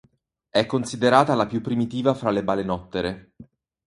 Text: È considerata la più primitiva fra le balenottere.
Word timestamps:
È 0.49 0.65
considerata 0.65 1.35
la 1.35 1.45
più 1.45 1.61
primitiva 1.61 2.15
fra 2.15 2.31
le 2.31 2.43
balenottere. 2.43 3.33